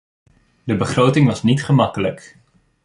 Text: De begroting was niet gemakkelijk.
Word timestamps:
De 0.63 0.77
begroting 0.77 1.25
was 1.25 1.43
niet 1.43 1.63
gemakkelijk. 1.65 2.37